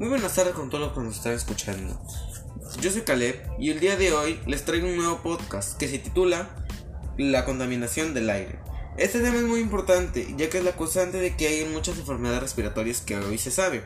Muy 0.00 0.08
buenas 0.08 0.34
tardes 0.34 0.54
con 0.54 0.70
todos 0.70 0.82
los 0.82 0.94
que 0.94 1.00
nos 1.00 1.16
están 1.18 1.34
escuchando. 1.34 2.00
Yo 2.80 2.90
soy 2.90 3.02
Caleb 3.02 3.38
y 3.58 3.68
el 3.68 3.80
día 3.80 3.98
de 3.98 4.14
hoy 4.14 4.40
les 4.46 4.64
traigo 4.64 4.88
un 4.88 4.96
nuevo 4.96 5.18
podcast 5.18 5.76
que 5.76 5.88
se 5.88 5.98
titula 5.98 6.48
La 7.18 7.44
contaminación 7.44 8.14
del 8.14 8.30
aire. 8.30 8.58
Este 8.96 9.20
tema 9.20 9.36
es 9.36 9.42
muy 9.42 9.60
importante 9.60 10.26
ya 10.38 10.48
que 10.48 10.56
es 10.56 10.64
la 10.64 10.72
causante 10.74 11.18
de 11.18 11.36
que 11.36 11.48
hay 11.48 11.66
muchas 11.66 11.98
enfermedades 11.98 12.40
respiratorias 12.40 13.02
que 13.02 13.18
hoy 13.18 13.36
se 13.36 13.50
sabe, 13.50 13.84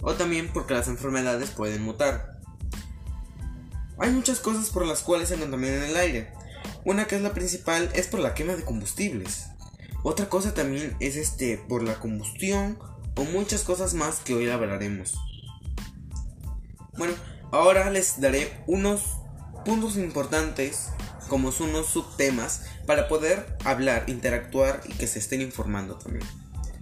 o 0.00 0.14
también 0.14 0.48
porque 0.50 0.72
las 0.72 0.88
enfermedades 0.88 1.50
pueden 1.50 1.82
mutar. 1.82 2.40
Hay 3.98 4.12
muchas 4.12 4.40
cosas 4.40 4.70
por 4.70 4.86
las 4.86 5.02
cuales 5.02 5.28
se 5.28 5.36
contamina 5.36 5.86
el 5.86 5.96
aire. 5.96 6.32
Una 6.86 7.06
que 7.06 7.16
es 7.16 7.22
la 7.22 7.34
principal 7.34 7.90
es 7.92 8.06
por 8.06 8.20
la 8.20 8.32
quema 8.32 8.56
de 8.56 8.64
combustibles. 8.64 9.48
Otra 10.04 10.30
cosa 10.30 10.54
también 10.54 10.96
es 11.00 11.16
este 11.16 11.58
por 11.58 11.82
la 11.82 12.00
combustión 12.00 12.78
o 13.14 13.24
muchas 13.24 13.62
cosas 13.62 13.92
más 13.92 14.20
que 14.20 14.32
hoy 14.32 14.48
hablaremos. 14.48 15.18
Bueno, 17.00 17.14
ahora 17.50 17.88
les 17.88 18.20
daré 18.20 18.52
unos 18.66 19.00
puntos 19.64 19.96
importantes 19.96 20.90
como 21.30 21.50
son 21.50 21.70
unos 21.70 21.86
subtemas 21.86 22.66
para 22.84 23.08
poder 23.08 23.56
hablar, 23.64 24.04
interactuar 24.08 24.82
y 24.84 24.92
que 24.92 25.06
se 25.06 25.18
estén 25.18 25.40
informando 25.40 25.96
también. 25.96 26.26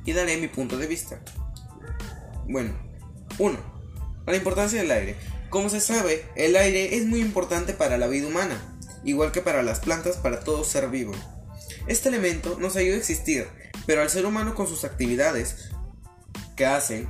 Y 0.05 0.15
daré 0.15 0.37
mi 0.39 0.49
punto 0.49 0.77
de 0.77 0.89
vista. 0.89 1.21
Bueno, 2.49 2.77
1. 3.39 3.59
La 4.27 4.35
importancia 4.35 4.81
del 4.81 4.91
aire. 4.91 5.15
Como 5.51 5.69
se 5.71 5.79
sabe, 5.79 6.27
el 6.35 6.57
aire 6.57 6.97
es 6.97 7.07
muy 7.07 7.21
importante 7.21 7.73
para 7.73 7.97
la 7.97 8.09
vida 8.09 8.27
humana, 8.27 8.77
igual 9.05 9.31
que 9.31 9.41
para 9.41 9.63
las 9.63 9.79
plantas, 9.79 10.17
para 10.17 10.41
todo 10.41 10.65
ser 10.65 10.89
vivo. 10.89 11.13
Este 11.87 12.09
elemento 12.09 12.59
nos 12.59 12.75
ayuda 12.75 12.97
a 12.97 12.99
existir, 12.99 13.47
pero 13.87 14.03
al 14.03 14.11
ser 14.11 14.27
humano 14.27 14.57
con 14.57 14.67
sus 14.67 14.83
actividades 14.83 15.71
que 16.57 16.67
hacen, 16.67 17.09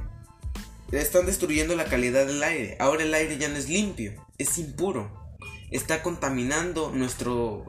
están 0.92 1.26
destruyendo 1.26 1.76
la 1.76 1.84
calidad 1.84 2.26
del 2.26 2.42
aire. 2.42 2.76
Ahora 2.78 3.02
el 3.02 3.12
aire 3.14 3.36
ya 3.38 3.48
no 3.48 3.56
es 3.56 3.68
limpio, 3.68 4.12
es 4.38 4.58
impuro. 4.58 5.10
Está 5.70 6.02
contaminando 6.02 6.90
nuestro 6.92 7.66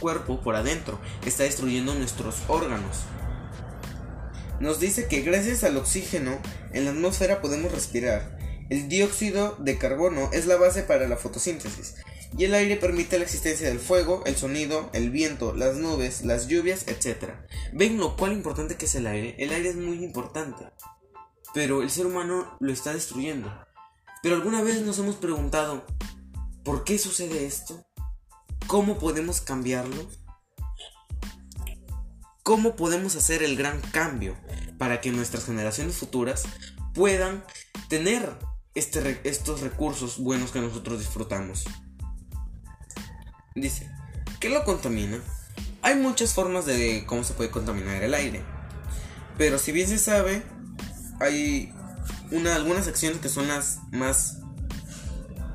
cuerpo 0.00 0.40
por 0.40 0.56
adentro, 0.56 0.98
está 1.24 1.44
destruyendo 1.44 1.94
nuestros 1.94 2.36
órganos. 2.48 3.04
Nos 4.58 4.80
dice 4.80 5.06
que 5.06 5.22
gracias 5.22 5.64
al 5.64 5.76
oxígeno 5.76 6.38
en 6.72 6.84
la 6.84 6.90
atmósfera 6.90 7.40
podemos 7.40 7.72
respirar. 7.72 8.38
El 8.70 8.88
dióxido 8.88 9.56
de 9.58 9.78
carbono 9.78 10.30
es 10.32 10.46
la 10.46 10.56
base 10.56 10.82
para 10.82 11.06
la 11.06 11.16
fotosíntesis 11.16 11.94
y 12.36 12.44
el 12.44 12.54
aire 12.54 12.76
permite 12.76 13.18
la 13.18 13.24
existencia 13.24 13.68
del 13.68 13.78
fuego, 13.78 14.22
el 14.24 14.36
sonido, 14.36 14.88
el 14.92 15.10
viento, 15.10 15.54
las 15.54 15.76
nubes, 15.76 16.22
las 16.24 16.48
lluvias, 16.48 16.86
etc. 16.88 17.34
¿Ven 17.72 17.98
lo 17.98 18.16
cual 18.16 18.32
importante 18.32 18.76
que 18.76 18.86
es 18.86 18.94
el 18.94 19.06
aire? 19.06 19.34
El 19.38 19.52
aire 19.52 19.68
es 19.68 19.76
muy 19.76 20.02
importante, 20.02 20.64
pero 21.54 21.82
el 21.82 21.90
ser 21.90 22.06
humano 22.06 22.56
lo 22.60 22.72
está 22.72 22.92
destruyendo. 22.92 23.52
Pero 24.22 24.36
alguna 24.36 24.62
vez 24.62 24.80
nos 24.82 24.98
hemos 24.98 25.16
preguntado, 25.16 25.84
¿por 26.64 26.84
qué 26.84 26.98
sucede 26.98 27.46
esto? 27.46 27.84
¿Cómo 28.66 28.98
podemos 28.98 29.40
cambiarlo? 29.40 30.08
¿Cómo 32.42 32.76
podemos 32.76 33.16
hacer 33.16 33.42
el 33.42 33.56
gran 33.56 33.80
cambio 33.80 34.36
para 34.78 35.00
que 35.00 35.12
nuestras 35.12 35.44
generaciones 35.44 35.96
futuras 35.96 36.44
puedan 36.94 37.44
tener 37.88 38.36
este 38.74 39.20
estos 39.24 39.60
recursos 39.60 40.18
buenos 40.18 40.50
que 40.50 40.60
nosotros 40.60 40.98
disfrutamos? 40.98 41.64
Dice, 43.54 43.90
¿qué 44.40 44.48
lo 44.48 44.64
contamina? 44.64 45.20
Hay 45.82 45.96
muchas 45.96 46.32
formas 46.32 46.64
de 46.64 47.04
cómo 47.06 47.24
se 47.24 47.34
puede 47.34 47.50
contaminar 47.50 48.02
el 48.02 48.14
aire. 48.14 48.42
Pero 49.36 49.58
si 49.58 49.72
bien 49.72 49.88
se 49.88 49.98
sabe, 49.98 50.42
hay 51.22 51.72
una, 52.30 52.54
algunas 52.54 52.88
acciones 52.88 53.20
que 53.20 53.28
son 53.28 53.48
las 53.48 53.80
más 53.90 54.38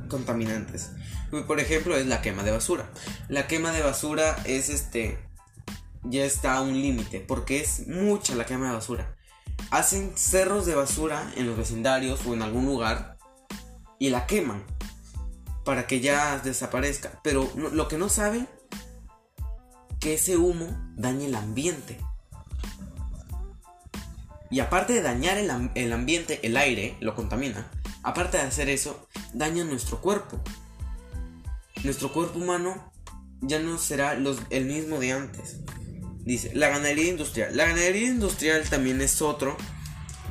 contaminantes. 0.09 0.91
Por 1.45 1.59
ejemplo, 1.59 1.97
es 1.97 2.05
la 2.05 2.22
quema 2.22 2.44
de 2.44 2.51
basura. 2.51 2.89
La 3.28 3.47
quema 3.47 3.72
de 3.72 3.81
basura 3.81 4.38
es 4.45 4.69
este. 4.69 5.19
Ya 6.03 6.23
está 6.23 6.55
a 6.55 6.61
un 6.61 6.73
límite. 6.73 7.19
Porque 7.19 7.59
es 7.59 7.88
mucha 7.88 8.35
la 8.35 8.45
quema 8.45 8.67
de 8.67 8.75
basura. 8.75 9.16
Hacen 9.72 10.13
cerros 10.16 10.66
de 10.66 10.75
basura 10.75 11.31
en 11.35 11.47
los 11.47 11.57
vecindarios 11.57 12.25
o 12.25 12.34
en 12.34 12.41
algún 12.41 12.66
lugar. 12.66 13.17
Y 13.99 14.09
la 14.09 14.25
queman 14.25 14.63
para 15.66 15.85
que 15.85 15.99
ya 15.99 16.39
desaparezca. 16.39 17.19
Pero 17.23 17.51
lo 17.55 17.88
que 17.89 17.97
no 17.97 18.07
saben, 18.07 18.47
que 19.99 20.13
ese 20.13 20.38
humo 20.38 20.67
daña 20.95 21.25
el 21.25 21.35
ambiente. 21.35 21.99
Y 24.50 24.62
aparte 24.62 24.94
de 24.94 25.02
dañar 25.02 25.38
el, 25.38 25.94
ambiente, 25.94 26.40
el 26.44 26.56
aire 26.56 26.96
lo 27.00 27.16
contamina. 27.16 27.69
Aparte 28.03 28.38
de 28.38 28.44
hacer 28.44 28.69
eso, 28.69 29.08
daña 29.34 29.63
nuestro 29.66 30.00
cuerpo. 30.00 30.41
Nuestro 31.84 32.13
cuerpo 32.13 32.40
humano 32.40 32.91
ya 33.41 33.59
no 33.59 33.78
será 33.78 34.13
el 34.50 34.66
mismo 34.66 35.00
de 35.00 35.12
antes. 35.12 35.58
Dice, 36.24 36.52
la 36.56 36.69
ganadería 36.69 37.09
industrial. 37.09 37.56
La 37.56 37.66
ganadería 37.66 38.08
industrial 38.08 38.63
también 38.69 39.02
es 39.02 39.22
otro, 39.22 39.58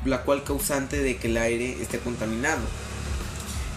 la 0.05 0.23
cual 0.23 0.43
causante 0.43 0.97
de 0.99 1.17
que 1.17 1.27
el 1.27 1.37
aire 1.37 1.81
esté 1.81 1.99
contaminado. 1.99 2.61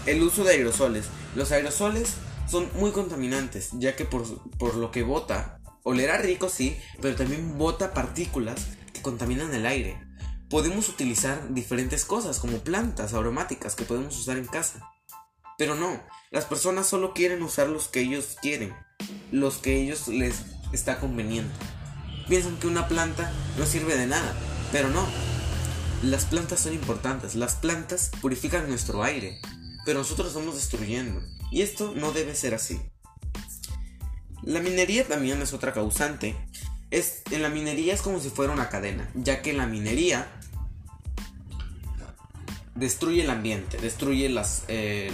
El 0.07 0.23
uso 0.23 0.45
de 0.45 0.53
aerosoles. 0.53 1.07
Los 1.35 1.53
aerosoles 1.53 2.15
son 2.49 2.69
muy 2.75 2.93
contaminantes, 2.93 3.71
ya 3.75 3.95
que 3.95 4.05
por, 4.05 4.25
por 4.59 4.75
lo 4.75 4.91
que 4.91 5.03
bota, 5.03 5.61
olerá 5.83 6.19
rico 6.19 6.49
sí, 6.49 6.77
pero 7.01 7.15
también 7.15 7.59
bota 7.59 7.93
partículas 7.95 8.69
que 8.93 9.03
contaminan 9.03 9.55
el 9.55 9.67
aire. 9.67 10.10
Podemos 10.51 10.89
utilizar 10.89 11.55
diferentes 11.55 12.05
cosas 12.05 12.41
como 12.41 12.59
plantas 12.59 13.15
aromáticas 13.15 13.77
que 13.77 13.85
podemos 13.85 14.19
usar 14.19 14.37
en 14.37 14.47
casa. 14.47 14.91
Pero 15.57 15.77
no, 15.77 16.03
las 16.33 16.45
personas 16.45 16.89
solo 16.89 17.15
quieren 17.15 17.43
usar 17.43 17.69
los 17.69 17.87
que 17.87 18.01
ellos 18.01 18.37
quieren, 18.43 18.75
los 19.31 19.59
que 19.59 19.81
ellos 19.81 20.09
les 20.09 20.43
está 20.73 20.99
conveniente. 20.99 21.55
Piensan 22.29 22.57
que 22.59 22.67
una 22.67 22.89
planta 22.89 23.33
no 23.59 23.65
sirve 23.65 23.97
de 23.97 24.09
nada, 24.09 24.35
pero 24.73 24.89
no. 24.89 25.07
Las 26.03 26.25
plantas 26.25 26.61
son 26.61 26.73
importantes, 26.73 27.37
las 27.37 27.55
plantas 27.55 28.11
purifican 28.21 28.69
nuestro 28.69 29.05
aire, 29.05 29.41
pero 29.85 30.01
nosotros 30.01 30.29
estamos 30.29 30.57
destruyendo. 30.57 31.21
Y 31.53 31.63
esto 31.63 31.93
no 31.95 32.11
debe 32.11 32.35
ser 32.35 32.55
así. 32.55 32.81
La 34.43 34.61
minería 34.61 35.07
también 35.07 35.43
es 35.43 35.53
otra 35.53 35.73
causante. 35.73 36.35
Es, 36.91 37.23
en 37.31 37.43
la 37.43 37.49
minería 37.49 37.95
es 37.95 38.03
como 38.03 38.21
si 38.21 38.31
fuera 38.31 38.53
una 38.53 38.69
cadena, 38.69 39.11
ya 39.15 39.43
que 39.43 39.53
la 39.53 39.67
minería 39.67 40.29
destruye 42.75 43.23
el 43.23 43.31
ambiente, 43.31 43.79
destruye 43.79 44.29
las, 44.29 44.65
eh, 44.69 45.13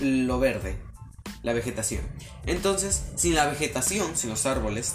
lo 0.00 0.38
verde, 0.38 0.78
la 1.42 1.52
vegetación. 1.52 2.02
Entonces, 2.44 3.02
sin 3.16 3.34
la 3.34 3.46
vegetación, 3.46 4.16
sin 4.16 4.30
los 4.30 4.46
árboles, 4.46 4.94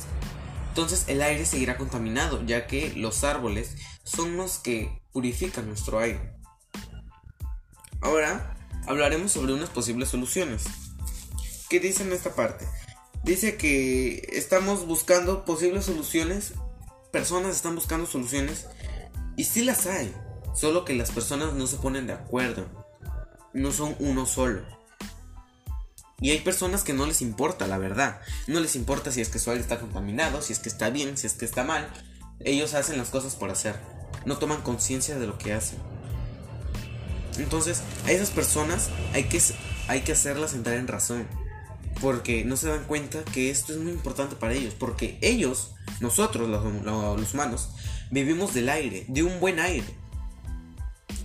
entonces 0.69 1.05
el 1.07 1.21
aire 1.21 1.45
seguirá 1.45 1.77
contaminado, 1.77 2.45
ya 2.45 2.67
que 2.67 2.93
los 2.95 3.23
árboles 3.25 3.75
son 4.03 4.37
los 4.37 4.57
que 4.59 5.01
purifican 5.11 5.67
nuestro 5.67 5.99
aire. 5.99 6.33
Ahora 7.99 8.55
hablaremos 8.87 9.31
sobre 9.33 9.53
unas 9.53 9.69
posibles 9.69 10.09
soluciones. 10.09 10.63
¿Qué 11.69 11.79
dice 11.79 12.03
en 12.03 12.13
esta 12.13 12.35
parte? 12.35 12.65
Dice 13.23 13.55
que 13.55 14.27
estamos 14.33 14.87
buscando 14.87 15.45
posibles 15.45 15.85
soluciones, 15.85 16.53
personas 17.11 17.55
están 17.55 17.75
buscando 17.75 18.07
soluciones 18.07 18.65
y 19.37 19.43
sí 19.43 19.63
las 19.63 19.85
hay, 19.85 20.11
solo 20.55 20.85
que 20.85 20.95
las 20.95 21.11
personas 21.11 21.53
no 21.53 21.67
se 21.67 21.77
ponen 21.77 22.07
de 22.07 22.13
acuerdo, 22.13 22.65
no 23.53 23.71
son 23.71 23.95
uno 23.99 24.25
solo. 24.25 24.63
Y 26.19 26.29
hay 26.29 26.39
personas 26.39 26.83
que 26.83 26.93
no 26.93 27.07
les 27.07 27.23
importa, 27.23 27.65
la 27.65 27.79
verdad. 27.79 28.21
No 28.45 28.59
les 28.59 28.75
importa 28.75 29.11
si 29.11 29.21
es 29.21 29.29
que 29.29 29.39
su 29.39 29.49
aire 29.49 29.61
está 29.61 29.79
contaminado, 29.79 30.43
si 30.43 30.53
es 30.53 30.59
que 30.59 30.69
está 30.69 30.91
bien, 30.91 31.17
si 31.17 31.25
es 31.25 31.33
que 31.33 31.45
está 31.45 31.63
mal. 31.63 31.91
Ellos 32.39 32.75
hacen 32.75 32.99
las 32.99 33.09
cosas 33.09 33.35
por 33.35 33.49
hacer. 33.49 33.75
No 34.23 34.37
toman 34.37 34.61
conciencia 34.61 35.17
de 35.17 35.25
lo 35.25 35.39
que 35.39 35.53
hacen. 35.53 35.79
Entonces, 37.39 37.81
a 38.05 38.11
esas 38.11 38.29
personas 38.29 38.89
hay 39.13 39.23
que, 39.23 39.41
hay 39.87 40.01
que 40.01 40.11
hacerlas 40.11 40.53
entrar 40.53 40.75
en 40.75 40.87
razón. 40.87 41.27
Porque 42.01 42.43
no 42.43 42.57
se 42.57 42.69
dan 42.69 42.83
cuenta 42.85 43.23
que 43.23 43.49
esto 43.49 43.73
es 43.73 43.79
muy 43.79 43.91
importante 43.91 44.35
para 44.35 44.53
ellos. 44.53 44.73
Porque 44.73 45.17
ellos, 45.21 45.73
nosotros 45.99 46.49
los, 46.49 47.33
humanos, 47.33 47.69
vivimos 48.09 48.53
del 48.53 48.69
aire, 48.69 49.05
de 49.07 49.23
un 49.23 49.39
buen 49.39 49.59
aire. 49.59 49.87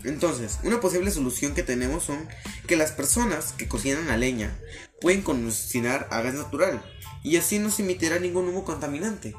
Entonces, 0.04 0.58
una 0.62 0.80
posible 0.80 1.10
solución 1.10 1.54
que 1.54 1.62
tenemos 1.62 2.04
son 2.04 2.28
que 2.68 2.76
las 2.76 2.92
personas 2.92 3.52
que 3.52 3.66
cocinan 3.66 4.08
a 4.08 4.16
leña 4.16 4.56
pueden 5.00 5.22
cocinar 5.22 6.06
a 6.10 6.20
gas 6.20 6.34
natural 6.34 6.80
y 7.24 7.38
así 7.38 7.58
no 7.58 7.70
se 7.70 7.82
emitirá 7.82 8.20
ningún 8.20 8.48
humo 8.48 8.64
contaminante. 8.64 9.34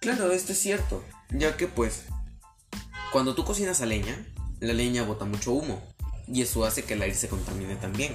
Claro, 0.00 0.30
esto 0.30 0.52
es 0.52 0.58
cierto, 0.58 1.04
ya 1.30 1.56
que 1.56 1.66
pues 1.66 2.04
cuando 3.12 3.34
tú 3.34 3.44
cocinas 3.44 3.80
a 3.80 3.86
leña, 3.86 4.24
la 4.60 4.72
leña 4.72 5.02
bota 5.02 5.24
mucho 5.24 5.52
humo 5.52 5.82
y 6.28 6.42
eso 6.42 6.64
hace 6.64 6.84
que 6.84 6.94
el 6.94 7.02
aire 7.02 7.16
se 7.16 7.28
contamine 7.28 7.74
también. 7.76 8.14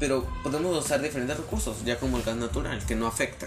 Pero 0.00 0.26
podemos 0.42 0.76
usar 0.76 1.00
diferentes 1.00 1.36
recursos, 1.36 1.84
ya 1.84 2.00
como 2.00 2.16
el 2.16 2.24
gas 2.24 2.36
natural, 2.36 2.84
que 2.86 2.96
no 2.96 3.06
afecta. 3.06 3.46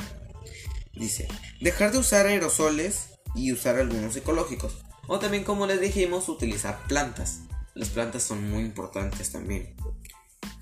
Dice, 0.93 1.27
dejar 1.59 1.91
de 1.91 1.97
usar 1.97 2.27
aerosoles 2.27 3.09
y 3.35 3.51
usar 3.51 3.77
algunos 3.77 4.15
ecológicos. 4.15 4.77
O 5.07 5.19
también, 5.19 5.43
como 5.43 5.65
les 5.67 5.81
dijimos, 5.81 6.29
utilizar 6.29 6.79
plantas. 6.87 7.41
las 7.73 7.89
plantas 7.89 8.21
son 8.23 8.49
muy 8.49 8.61
importantes 8.61 9.31
también. 9.31 9.75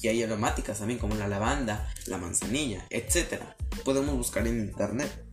Y 0.02 0.08
hay 0.08 0.24
aromáticas 0.24 0.80
también, 0.80 0.98
como 0.98 1.16
la 1.16 1.28
lavanda, 1.28 1.94
la 2.08 2.18
manzanilla, 2.18 2.88
etc. 2.90 3.44
Podemos 3.84 4.16
buscar 4.16 4.48
en 4.48 4.62
internet. 4.62 5.26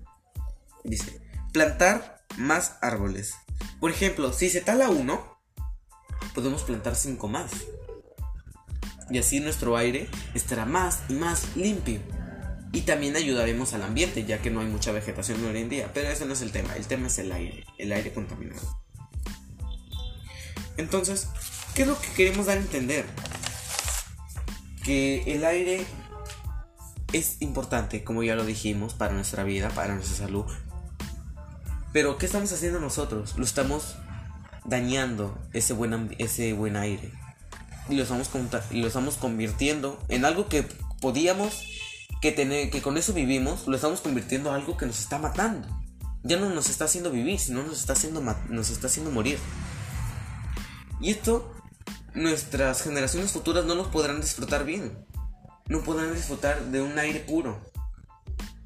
Dice, 0.85 1.23
plantar 1.53 2.25
más 2.37 2.77
árboles. 2.83 3.35
Por 3.81 3.91
ejemplo, 3.91 4.33
si 4.33 4.51
se 4.51 4.61
tala 4.61 4.91
uno, 4.91 5.39
podemos 6.35 6.65
plantar 6.65 6.97
cinco 6.97 7.29
más. 7.29 7.53
Y 9.11 9.19
así 9.19 9.41
nuestro 9.41 9.77
aire 9.77 10.09
estará 10.35 10.67
más 10.67 11.01
y 11.09 11.15
más 11.15 11.57
limpio. 11.57 12.01
Y 12.73 12.83
también 12.83 13.17
ayudaremos 13.17 13.73
al 13.73 13.83
ambiente, 13.83 14.25
ya 14.25 14.43
que 14.43 14.51
no 14.51 14.61
hay 14.61 14.67
mucha 14.67 14.93
vegetación 14.93 15.45
hoy 15.45 15.57
en 15.59 15.69
día. 15.69 15.91
Pero 15.95 16.09
ese 16.09 16.27
no 16.27 16.35
es 16.35 16.43
el 16.43 16.53
tema, 16.53 16.77
el 16.77 16.87
tema 16.87 17.07
es 17.07 17.19
el 17.19 17.33
aire, 17.33 17.65
el 17.79 17.93
aire 17.93 18.13
contaminado. 18.13 18.79
Entonces, 20.77 21.29
¿qué 21.75 21.83
es 21.83 21.89
lo 21.89 21.99
que 22.01 22.09
queremos 22.09 22.47
dar 22.47 22.59
a 22.59 22.61
entender? 22.61 23.07
Que 24.85 25.23
el 25.35 25.45
aire 25.45 25.87
es 27.13 27.41
importante, 27.41 28.05
como 28.05 28.23
ya 28.23 28.37
lo 28.37 28.45
dijimos, 28.45 28.93
para 28.95 29.15
nuestra 29.15 29.45
vida, 29.45 29.71
para 29.71 29.95
nuestra 29.95 30.27
salud. 30.27 30.45
Pero, 31.93 32.19
¿qué 32.19 32.27
estamos 32.27 32.53
haciendo 32.53 32.81
nosotros? 32.81 33.37
Lo 33.39 33.45
estamos 33.45 33.97
dañando 34.67 35.39
ese 35.55 35.73
buen, 35.73 36.15
ese 36.19 36.53
buen 36.53 36.77
aire. 36.77 37.11
Y 37.89 37.97
lo, 37.97 38.03
estamos, 38.03 38.31
y 38.71 38.81
lo 38.81 38.89
estamos 38.89 39.17
convirtiendo 39.17 39.99
en 40.09 40.25
algo 40.25 40.49
que 40.49 40.67
podíamos 41.01 41.65
que, 42.21 42.33
tener, 42.33 42.71
que 42.71 42.83
con 42.83 42.97
eso 42.97 43.13
vivimos, 43.13 43.67
lo 43.67 43.77
estamos 43.77 44.01
convirtiendo 44.01 44.51
en 44.51 44.57
algo 44.57 44.77
que 44.77 44.87
nos 44.87 44.99
está 44.99 45.19
matando. 45.19 45.69
Ya 46.23 46.39
no 46.39 46.51
nos 46.51 46.69
está 46.69 46.85
haciendo 46.85 47.11
vivir, 47.11 47.39
sino 47.39 47.63
nos 47.63 47.81
está 47.81 47.93
haciendo, 47.93 48.21
nos 48.49 48.71
está 48.71 48.89
haciendo 48.89 49.11
morir. 49.11 49.39
Y 51.01 51.11
esto, 51.11 51.55
nuestras 52.15 52.83
generaciones 52.83 53.31
futuras 53.31 53.65
no 53.65 53.75
nos 53.75 53.89
podrán 53.89 54.21
disfrutar 54.21 54.65
bien. 54.65 55.07
No 55.69 55.83
podrán 55.83 56.15
disfrutar 56.15 56.65
de 56.67 56.83
un 56.83 56.99
aire 56.99 57.21
puro. 57.21 57.61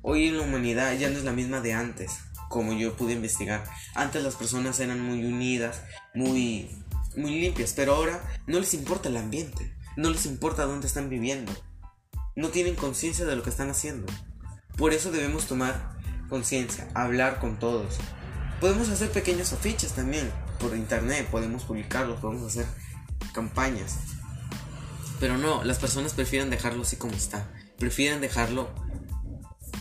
Hoy 0.00 0.28
en 0.28 0.38
la 0.38 0.44
humanidad 0.44 0.96
ya 0.96 1.10
no 1.10 1.18
es 1.18 1.25
la 1.25 1.32
misma 1.32 1.60
de 1.60 1.75
antes, 1.75 2.12
como 2.48 2.72
yo 2.72 2.96
pude 2.96 3.12
investigar. 3.12 3.64
Antes 3.94 4.22
las 4.22 4.34
personas 4.34 4.80
eran 4.80 5.00
muy 5.00 5.25
unidas, 5.25 5.82
muy, 6.14 6.70
muy 7.17 7.41
limpias, 7.41 7.73
pero 7.75 7.94
ahora 7.94 8.23
no 8.47 8.59
les 8.59 8.75
importa 8.75 9.09
el 9.09 9.17
ambiente, 9.17 9.75
no 9.97 10.11
les 10.11 10.26
importa 10.26 10.64
dónde 10.64 10.87
están 10.87 11.09
viviendo 11.09 11.53
no 12.35 12.49
tienen 12.49 12.75
conciencia 12.75 13.25
de 13.25 13.37
lo 13.37 13.43
que 13.43 13.50
están 13.50 13.70
haciendo. 13.70 14.11
Por 14.76 14.93
eso 14.93 15.11
debemos 15.11 15.47
tomar 15.47 15.99
conciencia, 16.29 16.88
hablar 16.94 17.41
con 17.41 17.59
todos. 17.59 17.99
Podemos 18.61 18.88
hacer 18.88 19.11
pequeños 19.11 19.53
afiches 19.53 19.93
también 19.93 20.31
por 20.59 20.75
internet, 20.76 21.29
podemos 21.31 21.64
publicarlos, 21.64 22.20
podemos 22.20 22.47
hacer 22.47 22.67
campañas. 23.35 23.99
Pero 25.20 25.37
no, 25.37 25.62
las 25.64 25.79
personas 25.79 26.14
prefieren 26.14 26.50
dejarlo 26.50 26.82
así 26.82 26.97
como 26.97 27.12
está. 27.12 27.49
Prefieren 27.79 28.20
dejarlo 28.20 28.70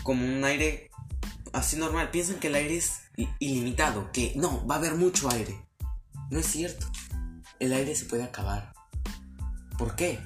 como 0.04 0.26
un 0.26 0.44
aire 0.44 0.92
así 1.54 1.78
normal. 1.78 2.12
Piensan 2.12 2.40
que 2.40 2.48
el 2.48 2.56
aire 2.56 2.78
es 2.78 3.02
ilimitado, 3.40 4.12
que 4.12 4.34
no, 4.36 4.66
va 4.68 4.76
a 4.76 4.78
haber 4.80 4.96
mucho 4.96 5.32
aire. 5.32 5.66
No 6.30 6.40
es 6.40 6.48
cierto. 6.48 6.86
El 7.62 7.72
aire 7.72 7.96
se 7.96 8.04
puede 8.04 8.24
acabar. 8.24 8.74
¿Por 9.78 9.96
qué? 9.96 10.20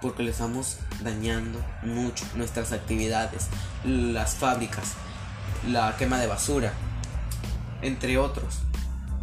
porque 0.00 0.22
le 0.22 0.30
estamos 0.30 0.76
dañando 1.02 1.58
mucho 1.82 2.24
nuestras 2.34 2.72
actividades, 2.72 3.48
las 3.84 4.34
fábricas, 4.34 4.92
la 5.68 5.96
quema 5.96 6.18
de 6.18 6.26
basura, 6.26 6.72
entre 7.82 8.18
otros. 8.18 8.58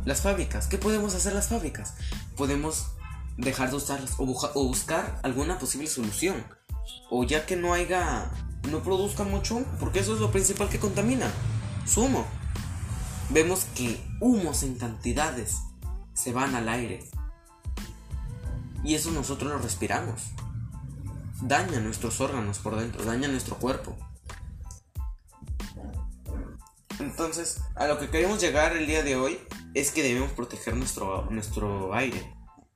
Las 0.05 0.21
fábricas, 0.21 0.67
¿qué 0.67 0.77
podemos 0.77 1.15
hacer 1.15 1.33
las 1.33 1.47
fábricas? 1.47 1.93
Podemos 2.35 2.87
dejar 3.37 3.69
de 3.69 3.77
usarlas 3.77 4.15
o, 4.17 4.25
buscar 4.25 5.19
alguna 5.23 5.57
posible 5.57 5.87
solución. 5.87 6.43
O 7.09 7.23
ya 7.23 7.45
que 7.45 7.55
no 7.55 7.73
haya, 7.73 8.29
no 8.69 8.83
produzca 8.83 9.23
mucho, 9.23 9.63
porque 9.79 9.99
eso 9.99 10.15
es 10.15 10.19
lo 10.19 10.31
principal 10.31 10.67
que 10.67 10.79
contamina, 10.79 11.31
su 11.85 12.01
humo. 12.01 12.25
Vemos 13.29 13.65
que 13.75 14.03
humos 14.19 14.63
en 14.63 14.75
cantidades 14.75 15.55
se 16.13 16.33
van 16.33 16.55
al 16.55 16.67
aire. 16.67 16.99
Y 18.83 18.95
eso 18.95 19.11
nosotros 19.11 19.51
lo 19.51 19.57
respiramos 19.59 20.33
daña 21.47 21.79
nuestros 21.79 22.21
órganos 22.21 22.59
por 22.59 22.77
dentro, 22.77 23.03
daña 23.03 23.27
nuestro 23.27 23.57
cuerpo. 23.57 23.95
Entonces, 26.99 27.61
a 27.75 27.87
lo 27.87 27.99
que 27.99 28.09
queremos 28.09 28.39
llegar 28.39 28.75
el 28.77 28.87
día 28.87 29.03
de 29.03 29.15
hoy 29.15 29.39
es 29.73 29.91
que 29.91 30.03
debemos 30.03 30.31
proteger 30.31 30.75
nuestro, 30.75 31.29
nuestro 31.29 31.93
aire. 31.93 32.33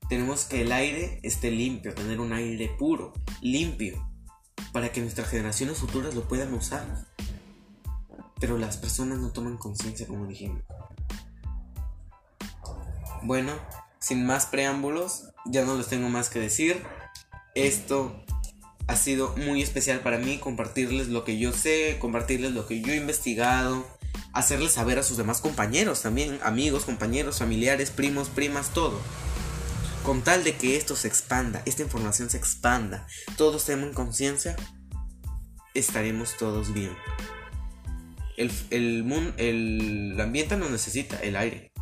Tenemos 0.09 0.45
que 0.45 0.61
el 0.61 0.71
aire 0.71 1.19
esté 1.23 1.51
limpio, 1.51 1.93
tener 1.93 2.19
un 2.19 2.33
aire 2.33 2.75
puro, 2.77 3.13
limpio, 3.41 4.09
para 4.73 4.91
que 4.91 5.01
nuestras 5.01 5.29
generaciones 5.29 5.77
futuras 5.77 6.13
lo 6.13 6.27
puedan 6.27 6.53
usar. 6.53 7.07
Pero 8.39 8.57
las 8.57 8.77
personas 8.77 9.19
no 9.19 9.31
toman 9.31 9.57
conciencia, 9.57 10.07
como 10.07 10.27
dijimos. 10.27 10.61
Bueno, 13.23 13.53
sin 13.99 14.25
más 14.25 14.45
preámbulos, 14.45 15.29
ya 15.45 15.65
no 15.65 15.75
les 15.75 15.87
tengo 15.87 16.09
más 16.09 16.29
que 16.29 16.39
decir. 16.39 16.83
Esto 17.55 18.23
ha 18.87 18.95
sido 18.95 19.35
muy 19.37 19.61
especial 19.61 19.99
para 19.99 20.17
mí 20.17 20.37
compartirles 20.37 21.07
lo 21.09 21.23
que 21.23 21.37
yo 21.37 21.51
sé, 21.51 21.97
compartirles 21.99 22.51
lo 22.53 22.67
que 22.67 22.81
yo 22.81 22.93
he 22.93 22.97
investigado, 22.97 23.85
hacerles 24.33 24.73
saber 24.73 24.99
a 24.99 25.03
sus 25.03 25.17
demás 25.17 25.41
compañeros 25.41 26.01
también, 26.01 26.39
amigos, 26.43 26.85
compañeros, 26.85 27.39
familiares, 27.39 27.91
primos, 27.91 28.29
primas, 28.29 28.73
todo. 28.73 28.99
Con 30.03 30.21
tal 30.21 30.43
de 30.43 30.55
que 30.55 30.77
esto 30.77 30.95
se 30.95 31.07
expanda, 31.07 31.61
esta 31.65 31.83
información 31.83 32.29
se 32.29 32.37
expanda, 32.37 33.07
todos 33.35 33.65
tengan 33.65 33.93
conciencia, 33.93 34.55
estaremos 35.73 36.37
todos 36.37 36.73
bien. 36.73 36.95
El, 38.37 38.51
el, 38.69 39.33
el 39.37 40.21
ambiente 40.21 40.55
nos 40.55 40.69
necesita 40.69 41.17
el 41.19 41.35
aire. 41.35 41.73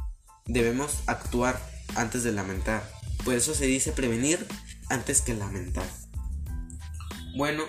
Debemos 0.46 1.04
actuar 1.06 1.60
antes 1.96 2.24
de 2.24 2.32
lamentar. 2.32 2.90
Por 3.24 3.34
eso 3.34 3.54
se 3.54 3.66
dice 3.66 3.92
prevenir 3.92 4.46
antes 4.90 5.22
que 5.22 5.34
lamentar. 5.34 5.88
Bueno, 7.36 7.64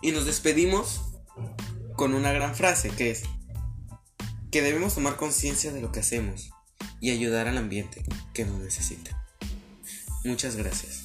y 0.00 0.12
nos 0.12 0.26
despedimos 0.26 1.00
con 1.96 2.14
una 2.14 2.32
gran 2.32 2.54
frase 2.54 2.90
que 2.90 3.10
es 3.10 3.22
que 4.50 4.62
debemos 4.62 4.94
tomar 4.94 5.16
conciencia 5.16 5.72
de 5.72 5.80
lo 5.80 5.92
que 5.92 6.00
hacemos 6.00 6.50
y 7.00 7.10
ayudar 7.10 7.48
al 7.48 7.58
ambiente 7.58 8.04
que 8.34 8.44
nos 8.44 8.60
necesita. 8.60 9.24
Muchas 10.24 10.56
gracias. 10.56 11.01